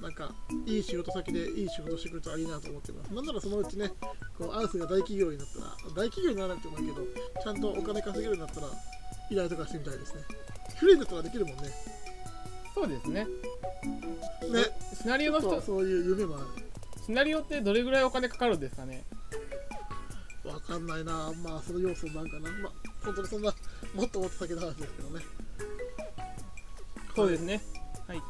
[0.00, 0.30] なんか
[0.66, 3.12] いい仕事先でいい仕事してくれたらいいなと思ってます。
[3.12, 3.90] なんならそのうちね
[4.38, 5.66] こうアウスが大企業になったら
[5.96, 7.02] 大企業にならなくてもいいけど
[7.42, 8.68] ちゃんとお金稼げるようになったら
[9.30, 10.22] 依頼とかしてみたいですね。
[10.76, 11.62] フリーだったらできるもんね
[12.80, 13.24] そうですね。
[13.24, 13.28] ね。
[15.02, 15.50] シナリオの人。
[15.50, 16.46] そうそういう夢もある。
[17.04, 19.04] シナリオってどれぐらいお金かかるんですかね？
[20.44, 21.30] わかんないな。
[21.44, 22.50] まあその要素なんかな。
[22.62, 22.72] まあ
[23.04, 23.54] 本当にそんな
[23.94, 25.24] もっともっと先の話ですけどね。
[27.14, 27.60] そうですね。
[28.06, 28.22] はい。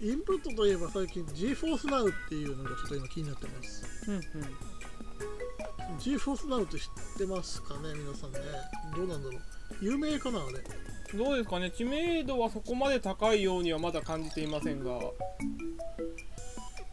[0.00, 4.10] インプットといえば最近 GForce Now っていうのがちょっと今気になってます。
[4.10, 4.22] うんうん
[5.98, 8.38] GForce Now って知ってますかね皆さんね。
[8.94, 9.40] どうなんだろう。
[9.80, 11.16] 有名かなあれ。
[11.16, 11.70] どうですかね。
[11.70, 15.00] 知名度はそこまで高いようにはまだ感じていませんが。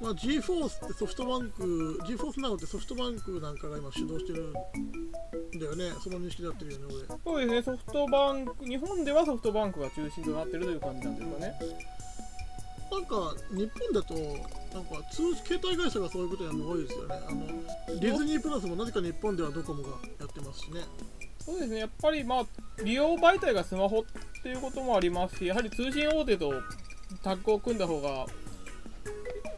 [0.02, 5.92] まあ、GForce ってソフトバンク GForce Now ってソフトバンクなんかが今主導してるんだよね。
[6.04, 6.86] その認識でやってるよね
[7.24, 7.62] そうですね。
[7.64, 11.54] ソフトバンク日本ではソフトバンクが中心となってるという感じなんですかね。
[12.92, 14.14] 俺なんか日本だと
[14.74, 17.16] なんか通携帯会社がそういうことやるの多いですよね。
[17.28, 20.82] あのディズニープラスもなぜか日本ではドコモがやってますしね。
[21.40, 21.80] そうですね。
[21.80, 22.46] やっぱりまあ
[22.84, 24.04] 利用媒体がスマホっ
[24.42, 26.54] ていうこともありますしやはり通信大手と
[27.24, 28.26] タッグを組んだ方が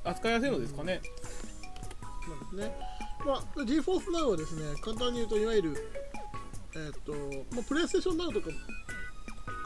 [0.03, 1.01] 扱いやすいのですかね。
[2.53, 2.61] なん。
[2.61, 2.95] ですね。
[3.25, 5.91] まあ、GForce Now はですね、簡単に言うと、いわゆる、
[6.75, 7.11] えーっと、
[7.55, 8.49] まあ、プレイステーション Now とか、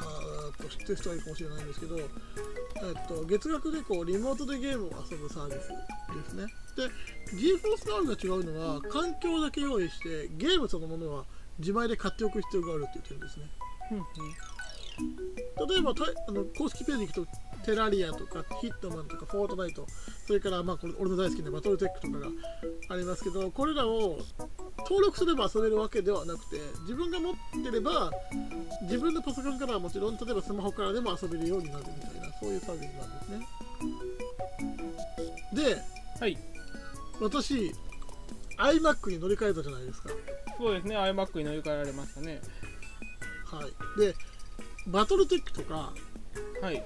[0.02, 6.46] あーっと知ってる人はいるかもしれないんですけど、えーっと、月額でこう、リモートでゲームを遊ぶサービスですね。
[6.76, 6.88] で、
[7.36, 11.26] GForce Now が違うのは、環境だけ用意して、ゲームそのものは
[11.60, 13.46] 自前で買っておく必要があるっていう点ですね。
[15.68, 17.32] 例えばたあの公式ページに行くと
[17.66, 19.86] テラリアとかヒットマンとかフォートナイト
[20.26, 22.28] それからまあこれ俺の大好きなバトルテックとかが
[22.90, 24.20] ありますけどこれらを
[24.89, 28.12] 登録すれば遊べるわけではなくて自分が持ってれば
[28.82, 33.47] 自分のパソコンからはもちろん例えばスマホからでも遊べるようになるみたいなそういうサービスなんですね。
[35.54, 35.78] で
[36.19, 36.38] はい。
[37.21, 37.71] 私
[38.58, 40.10] iMac に乗り換えたじゃないですか。
[40.58, 42.41] そうですね iMac に乗り換えられましたね。
[43.45, 43.99] はい。
[43.99, 44.15] で
[44.88, 45.93] バトルテックとか
[46.63, 46.84] はい。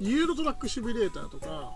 [0.00, 1.74] Euro Truck Simulator とか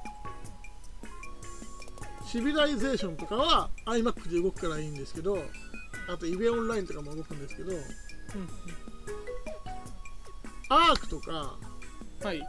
[2.27, 5.39] Civilization とかは iMac で動くからいいんですけど
[6.09, 7.81] あと EVE Online とかも動くんですけどうん
[10.69, 11.57] ARK とか
[12.23, 12.43] はい。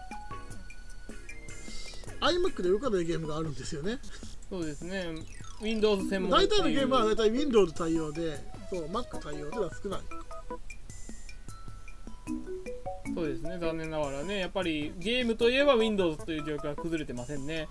[2.20, 4.00] iMac で動かないゲームがあるんですよね。
[4.50, 5.13] そうですね。
[5.62, 8.40] Windows 専門大体のゲームは大体 Windows 対応で
[8.72, 10.00] そう Mac 対応では少ない。
[13.13, 13.58] そうですね。
[13.60, 14.40] 残念ながらね。
[14.40, 17.68] やっぱりゲームといえば Windows という状況は崩れてませんね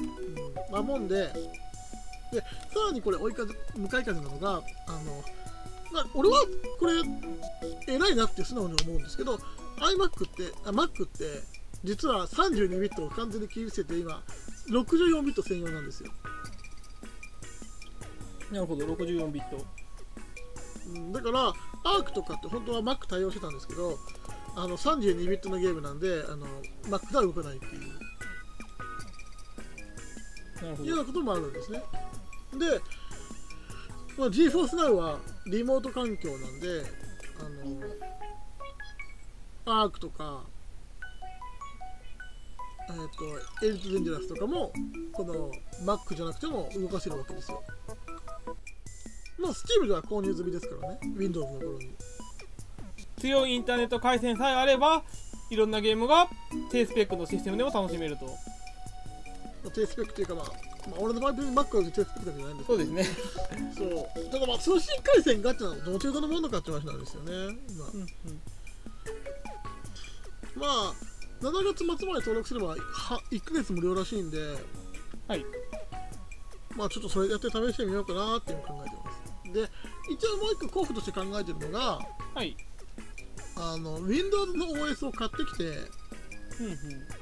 [0.00, 1.32] うん、まあもんで
[2.32, 2.44] でさ
[2.86, 4.62] らにこれ追い風向かい風なのがあの、
[5.92, 6.44] まあ、俺は
[6.78, 6.92] これ
[7.92, 11.24] 偉いなって素直に思うんですけど iMac ってあ Mac って
[11.82, 14.22] 実は32ビットを完全に切り捨てて今
[14.70, 16.12] 64ビット専用なんですよ、
[18.52, 19.64] なるほど64ビット。
[20.94, 21.48] うん、だから
[21.84, 23.98] アークとかって本当は Mac 対応してたんですけど
[24.56, 26.46] あの32ビットのゲームなんであの
[26.84, 28.09] Mac では動かないっていう
[30.66, 31.82] いうようなこともあるんですね。
[32.58, 32.80] で、
[34.18, 36.82] まあ、GForce Now はリモート環境なんで、
[37.38, 37.42] あ
[39.72, 40.44] の、アークとか、
[42.88, 42.96] えっ、
[43.60, 44.72] と、エリート・デンジャラスとかも、
[45.12, 45.50] この
[45.84, 47.62] Mac じゃなくても動かせるわけですよ。
[49.38, 51.90] まあ、Steam では購入済みですからね、Windows の頃に。
[53.20, 55.02] 強いインターネット回線さえあれば
[55.50, 56.28] いろんなゲームが
[56.70, 58.26] 低スペックのシステムでも楽しめると
[59.62, 60.44] まあ低スペックというか、まあ、
[60.88, 63.04] まあ、俺の場合、Mac は低スペックだけじゃないんですけど、そうですね。
[63.76, 64.30] そう。
[64.30, 67.86] ただまあ、通信回線がっていうのはどの程度のものかって話なんですよね、今。
[67.86, 68.08] うんうん。
[70.56, 70.94] まあ、
[71.40, 72.76] 7月末まで登録すればは
[73.30, 74.38] 1ヶ月無料らしいんで、
[75.26, 75.44] はい。
[76.76, 79.52] まあちょっとそれやって試してみようかなっていう考えてます。
[79.52, 79.68] で、
[80.12, 81.98] 一応もう一個候補として考えてるのが、
[82.34, 82.56] はい。
[83.56, 87.19] あの、Windows の OS を買ってきて、うんうん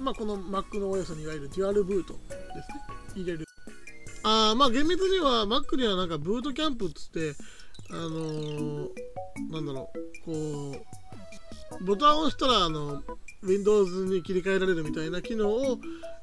[0.00, 2.44] まあこの Mac の OS にいわゆるデュアルブートですね、
[3.16, 3.46] 入れる。
[4.24, 7.34] あーまあ厳密には Mac にはなんかブートキャンプっつって、
[7.90, 8.88] あのー
[9.50, 10.84] なんだろう、こ
[11.80, 13.02] う、ボタンを押したらあの
[13.42, 15.78] Windows に切り替えられるみたいな機能を、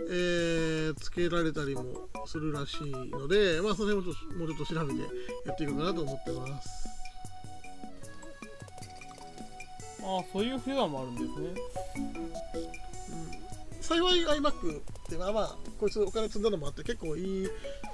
[0.10, 1.84] えー、つけられたりも
[2.26, 6.70] するらしいので、まあ、その辺もちょっともうちょっと調べてやっていこうかなと思ってます。
[10.04, 11.50] ああそういう手段もあるんですね
[13.88, 17.48] 幸い iMac ってまあまあこいつお金積んだのもあって結構いい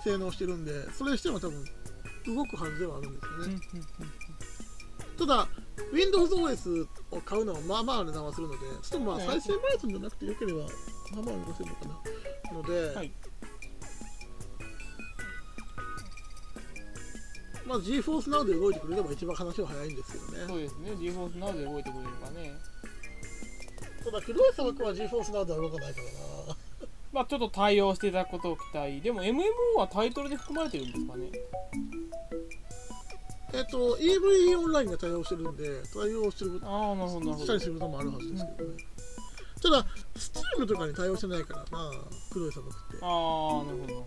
[0.04, 1.66] 性能してるんでそれにしても多分
[2.28, 3.60] 動くはずではあるんですよね、
[5.18, 5.48] ただ
[5.92, 10.70] WindowsOS を買うのはまあまあ値段はするのでちょっとまあはい再生バージョンじゃなくてよければまあ
[11.16, 12.54] まあ動かせるのかな。
[12.54, 13.12] ので、はい
[17.66, 20.46] まあ GForce Now で動いてくれれば一番話は早いんですけどね。
[20.48, 20.92] そうですね。
[20.92, 22.54] GForce Now で動いてくれればね
[24.04, 26.06] ただ黒い砂漠は GForce Now では動かないから
[26.54, 26.58] な。
[27.14, 29.02] まあちょっと対応していただくことを期待。
[29.02, 29.44] でも MMO
[29.78, 31.32] はタイトルで含まれてるんですかね。
[33.54, 37.44] えっと EV オンラインが対応してるんで対応してるああなるほどなるほど。
[37.44, 38.78] したりすることもあるはずですけどね、
[39.62, 39.86] ただ
[40.16, 41.92] Steam とかに対応してないからな
[42.32, 42.98] 黒い砂漠って。
[43.02, 44.06] ああなるほど。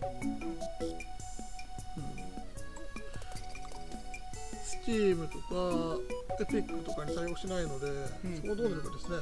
[4.85, 5.99] Steam とか
[6.39, 7.87] Epic とかに対応してないので、
[8.27, 8.41] ん。
[8.41, 9.17] そこどうなるかですね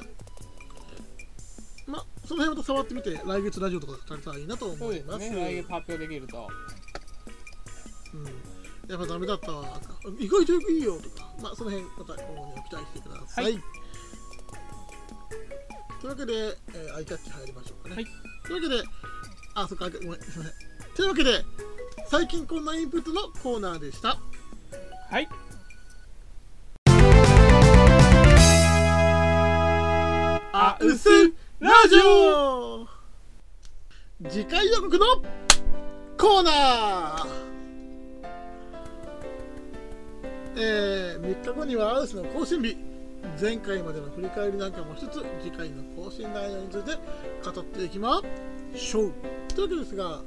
[1.86, 5.30] まあその辺また触ってみて来月ラジオとかされたらいいなと思います。
[5.30, 5.36] ね。
[5.36, 6.48] 来月発表できると。
[8.14, 8.26] うん、
[8.92, 9.82] やっぱダメだったわ
[10.20, 11.34] 意外とよくいいよとか。
[11.42, 13.54] まあその辺また今後には期待してください、はい。
[16.00, 18.06] というわけで、えー、アイキャッチ入りましょうかね、はい。
[18.46, 18.84] というわけで
[19.56, 20.22] あそっかごめん。
[20.22, 20.54] すいません。
[20.96, 21.46] というわけで
[22.08, 24.18] 最近こんなインプットのコーナーでした。
[25.10, 25.28] はい。
[30.56, 31.10] あうす
[31.64, 32.86] ラジオ。
[34.30, 35.06] 次回予告の
[36.18, 37.28] コーナー。
[40.58, 42.76] えー、3日後にはアウスの更新日。
[43.40, 46.92] 前回までの振り返りなんかもしつつ次回の更新内容について
[47.46, 48.22] 語っていきま
[48.76, 49.14] しょう。
[49.56, 50.22] というわけですが、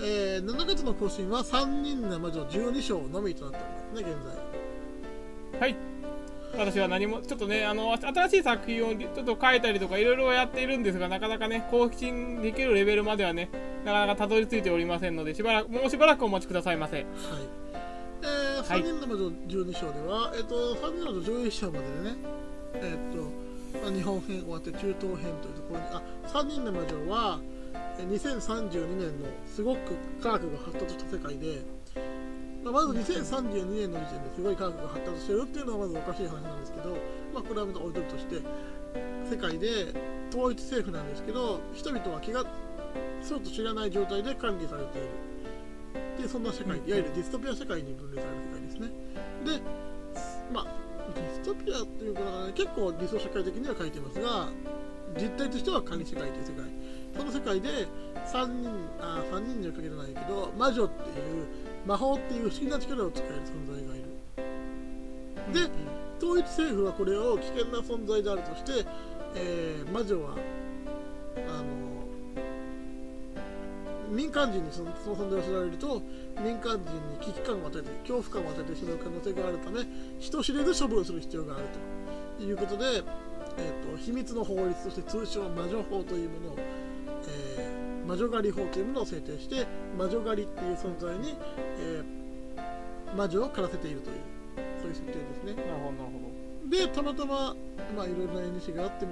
[0.00, 4.16] えー、7月の更新は3人の魔女12章のみとなっておりますね
[5.50, 5.60] 現在。
[5.60, 5.91] はい。
[6.56, 13.48] 私は何もちょっとねあの新しい作品をちょっと書いたりとかいろいろやっているんですがなかなかね更新できるレベルまではね
[13.84, 17.06] なかなかたどり着いておりませんのでしばらくもうしばらくお待ちくださいませはい。
[18.22, 22.16] えー、はい3人の魔女12章では、えっ、と、3人の魔女11章まででね、
[22.74, 27.40] えっ、と、まあ、日本編終わって中東編というところに、あ、3人の魔女は、
[27.98, 31.62] えー2032年のすごく科学が発達した世界で、
[32.70, 36.90] まず2032年の時点ですごい科学が発達してるっていうのはまずおかしい話なんですけど、
[37.34, 38.36] まあ、これはまた置いとくとして、
[39.28, 39.92] 世界で
[40.30, 42.44] 統一政府なんですけど、人々は気が
[43.20, 45.08] そうと知らない状態で管理されている。
[46.22, 48.88] でそんな社会、いわゆるディストピア社会に分類される世界ですね。
[49.44, 49.62] で、
[50.52, 50.66] まあ、
[51.14, 54.48] ディストピアっていうかな、結構理想社会的には書いてますが、
[55.18, 56.70] 実態としては管理世界という世界。
[57.16, 57.68] その世界で
[58.26, 58.70] 3人、
[59.00, 61.46] あ3人には限らないけど、魔女っていう
[61.86, 64.12] 魔法っていう不思議な力を使える存在がいる。
[65.52, 65.70] で
[66.18, 68.86] 統一政府はこれを危険な存在であるとして、
[69.34, 70.36] えー魔女は
[71.36, 71.82] あの
[74.12, 76.02] 民間人にその存在を知られると
[76.44, 79.80] 民間人に危機感を与えて恐怖感を与えてしまう可能性があるため
[80.20, 81.64] 人知れず処分する必要がある
[82.38, 83.02] ということで、
[83.56, 86.71] えー、と秘密の法律として通称魔女法というものを、えー
[88.06, 91.36] 魔女狩り法というものを制定して魔女狩りっていう存在に、
[91.78, 92.22] えー
[93.16, 94.16] 魔女を狩らせているという
[94.80, 95.54] そういう設定ですね。
[95.54, 96.04] なるほどなる
[96.64, 97.54] ほでたまたま
[97.94, 99.06] まあいろいろな縁日があって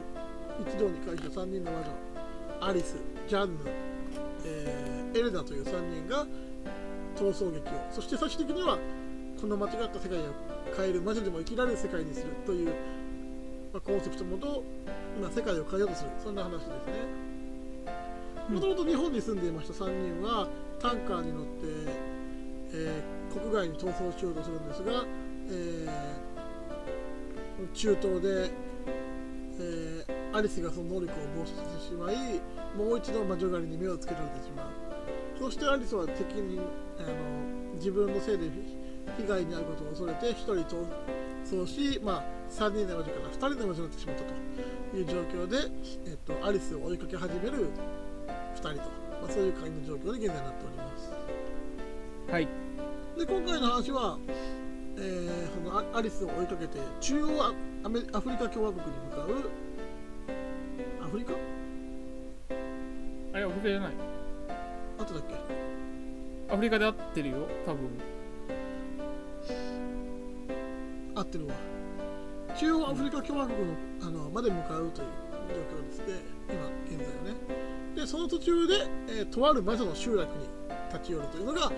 [0.67, 2.97] 一堂に会した3人の魔女アリス
[3.29, 3.61] ジャンヌ、
[4.45, 6.25] えーエレナという3人が
[7.17, 8.79] 逃走劇をそして最終的には
[9.41, 10.23] この間違った世界を
[10.77, 12.69] 変える魔女でも生きられる世界にするという、
[13.73, 14.63] まあ、コンセプトのもと
[15.19, 16.11] 今世界を変えようとする。
[16.23, 16.73] そんな話ですね。
[17.25, 17.30] うん
[18.51, 19.85] もともと日本に住んでいました。
[19.85, 20.49] 3人は
[20.81, 21.51] タンカーに乗って、
[22.73, 25.05] えー国外に逃走しようとするんですが、
[25.51, 26.31] えー
[27.75, 28.51] 中東で、
[29.61, 32.17] えーアリスがその能力を暴走してしまい
[32.77, 34.67] もう一度魔女狩りに目をつけられてしまう。
[35.39, 36.59] そしてアリスは敵に
[36.99, 38.51] あの自分のせいで
[39.17, 45.57] 被害に遭うことを恐れて1人逃走し、まあ、3人の魔女から2人の魔女になってしまったという状況で、
[46.07, 47.71] えっと、アリスを追いかけ始める
[48.69, 48.91] 人と、
[49.21, 51.11] まあ、そういう感じの状況に現在なっております。
[52.27, 52.49] どはい。
[53.19, 54.19] で今回の話は、
[54.97, 57.53] えーそのアアリスを追いかけて中央ア
[57.85, 59.51] アメアフリカ共和国に向かう
[61.03, 61.33] アフリカ？
[63.33, 63.93] あれアフリカじゃない。
[64.99, 65.23] あとだっ
[66.49, 66.55] け？
[66.55, 67.91] アフリカで合ってるよ多分。
[71.15, 71.55] 合ってるわ。
[72.57, 75.09] 中央アフリカ共和国のあのまで向かうという
[75.49, 76.21] 状況ですね。
[76.49, 77.41] 今現在はね。
[77.49, 77.50] で
[78.11, 78.75] その途中で、
[79.07, 80.45] えーとある魔女の集落に
[80.93, 81.71] 立ち寄るというのが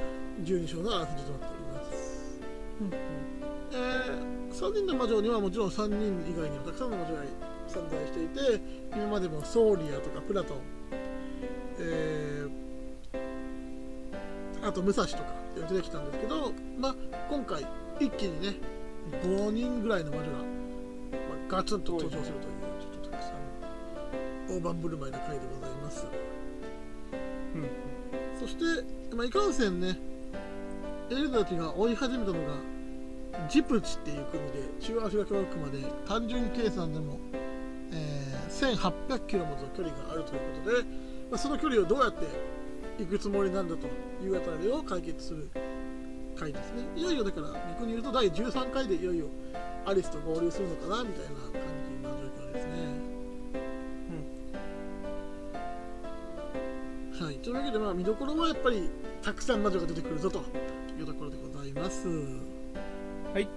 [0.43, 2.33] 12章のあらすじとなっております。
[3.71, 7.27] えー、3人の魔女にはもちろん3人以外にはたくさんの魔女がい
[7.69, 8.63] 存在していて
[8.95, 10.57] 今までもソーリアとかプラトン、
[11.81, 15.25] えー、あと武蔵とか
[15.69, 16.95] 出てきたんですけど、まあ、
[17.29, 17.67] 今回
[18.01, 18.55] 一気にね
[19.23, 20.47] 5人ぐらいの魔女が、まあ、
[21.49, 26.07] ガツンと登場するというちょっとたくさん大盤振る舞いの回でございます、
[27.55, 27.69] うん
[28.39, 29.99] そして、まあ、いかんせんね
[31.11, 32.55] エルダたちが追い始めたのが
[33.49, 37.19] ジプチっていう国で中央アフリカ共和国まで単純計算でも、
[37.93, 40.83] えー1800キロもの距離があるということで、
[41.31, 42.27] まあ、その距離をどうやって
[42.99, 43.87] 行くつもりなんだと
[44.23, 45.51] いうあたりを解決する
[46.39, 46.83] 回ですね。
[46.97, 49.27] いよいよだから逆に言うと第13回でいよいよ
[49.87, 51.72] アリスと合流するのかなみたいな感じ
[57.43, 58.89] というわけで、まあ、見どころはやっぱり
[59.21, 60.45] たくさん魔女が出てくるぞと
[60.97, 62.09] いうところでございます。
[62.09, 62.15] は
[63.41, 63.49] い。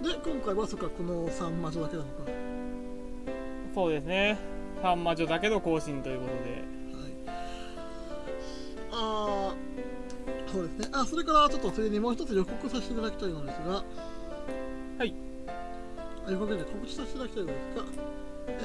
[0.00, 2.30] で、今回はそっかこの3魔女だけなのか。
[3.74, 4.38] そうですね。
[4.84, 6.50] 3魔女だけど更新ということで。
[6.50, 7.36] はい、
[8.92, 10.88] あーそうですね。
[10.92, 13.84] あ、それからちょっとそれにもう一つ予告させていただきたいのですが、
[14.98, 15.12] はい。
[16.24, 17.84] あ予告で告知させていただきたいのですが、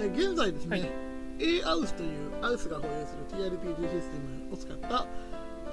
[0.04, 1.09] えー現在ですね、はい
[1.40, 5.08] A アウスというアウスが保有する TRPG システムを使った、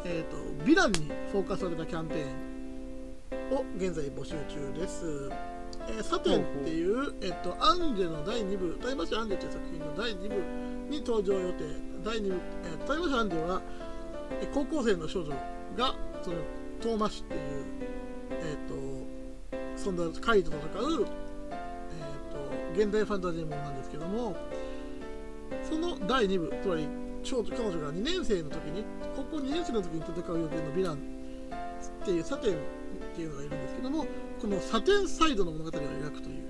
[0.04, 5.30] えー、とヴィランにフォーカスされたキャンペーンを現在募集中です。
[5.88, 10.34] えーサテンっていう、えっとアンジェの第2部、大魔師アンジェという作品の第2部
[10.90, 11.64] に登場予定。
[12.04, 13.62] 第2部、えー、大魔師アンジェは、
[14.40, 15.30] えー高校生の少女
[15.76, 16.36] がその
[16.80, 17.40] トーマシっていう、
[18.30, 18.74] えっと
[19.76, 21.06] そんな怪異と戦う、
[21.50, 24.36] えっと現代ファンタジーものなんですけども、
[25.62, 26.88] その第2部、つまり
[27.24, 28.84] 彼女が2年生の時に、
[29.16, 30.98] 高校2年生の時に戦う予定のヴィランっ
[32.04, 32.56] ていうサテンっ
[33.14, 34.06] ていうのがいるんですけども、
[34.40, 36.44] このサテンサイドの物語を描くという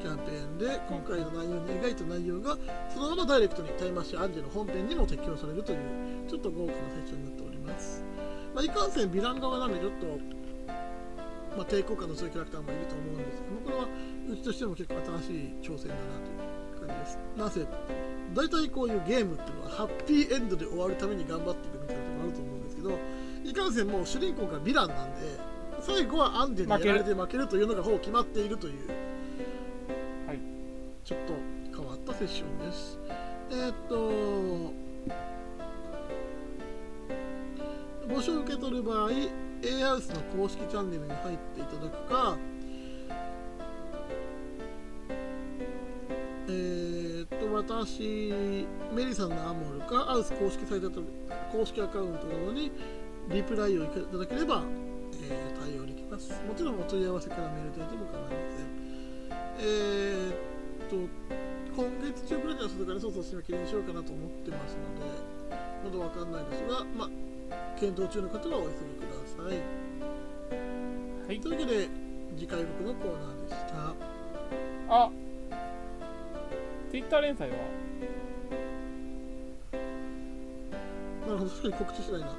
[0.00, 2.56] キャンペーンで、今回の内容に描いた内容が、
[2.88, 5.78] そのままダイレクトにタイムマシュアンジェの本編にも適用されるという、
[6.28, 8.04] ちょっと豪華なセッションになっております。
[8.54, 10.06] まあ、いかんせんヴィラン側なんで、ちょっと、
[11.56, 13.88] まあ、抵抗感の強いキャラクターもいると思うんですけども、これは
[14.30, 17.18] うちとしても結構新しい挑戦だなという感じです。
[17.36, 17.66] なぜ
[18.34, 22.98] 大体こういうゲームっていうのはハッピーエンドで終わるために頑張っていくみたいなところあると思うんですけど
[23.44, 25.20] いかんせんもう主人公がヴィランなんで
[25.80, 28.88] 最後はアンデにやられて負けるというのがほぼ決まっているという
[30.26, 30.38] はい。
[31.04, 31.34] ちょっと
[31.76, 32.98] 変わったセッションです。
[33.50, 34.72] えーっと
[38.08, 42.36] 募集を受け取る場合 A ハウスの公式チャンネルに入っていただくか
[47.84, 48.32] と私
[48.94, 51.02] メリさんのアモルかアウス公式サイトと
[51.50, 52.70] 公式アカウントなどに
[53.28, 54.62] リプライをいただければ、
[55.28, 56.32] えー対応できます。
[56.46, 58.66] もちろんお問い合わせからメールいただいても構いません。
[59.60, 60.96] えーっと
[61.76, 65.06] 今月中ぐらいにはそれからそうそう締め切りにしようかなと思ってますので
[65.84, 67.10] まだわかんないですがまあ
[67.78, 69.56] 検討中の方はお急ぎください。
[71.26, 71.40] はい。
[71.40, 71.88] というわけで
[72.36, 73.94] 次回僕のコーナーでした。
[74.88, 75.10] あ
[76.92, 77.56] Twitter 連載は？
[81.26, 82.36] なるほど、確かに告知しないな。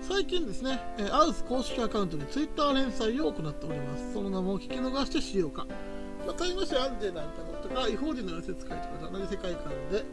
[0.00, 4.12] 最近ですね、えーアウス公式アカウントで Twitter 連載を行っております。
[4.12, 5.66] その名も聞き逃してしようか。
[6.24, 10.04] まあ、タイム誌アンジェなんかとか、違法人の寄せ使いとかと同じ世界観で、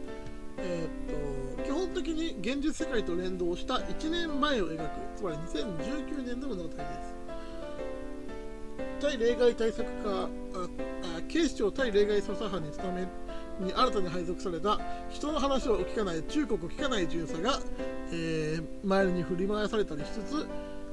[0.56, 7.14] えーっと、基本的に現実世界と連動した1年前を描く、つまり2019年の物語です。
[9.00, 10.28] 対例外対策課ああ
[11.28, 13.06] 警視庁対例外捜査班に勤め
[13.60, 14.78] に新たに配属された
[15.10, 17.60] 人の話を聞かない中国を聞かない巡査が、
[18.12, 20.46] えー周りに振り回されたりしつつ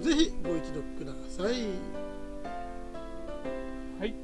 [0.00, 1.46] ぜひご一読ください。
[3.98, 4.14] はい。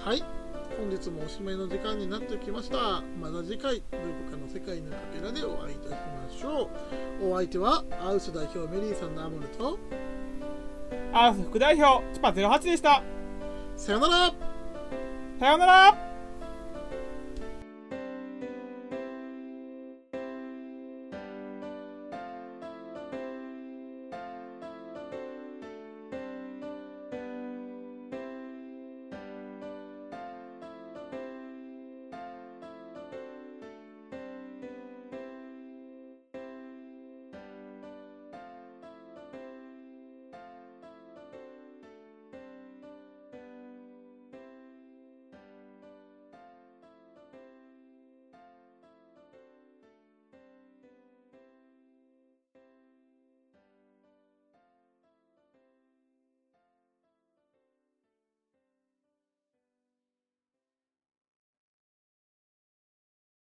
[0.00, 0.45] はい
[0.78, 3.02] 本日もおしまいの時間になってきました。
[3.18, 6.68] また次回どこかの世界のかけらでお会いいたしましょ
[7.20, 7.30] う。
[7.32, 9.78] お相手はアウス代表メリーさんのアモルと
[11.12, 13.02] アース副代表チパ08でした。
[13.76, 14.34] さよなら。
[15.40, 16.05] さようなら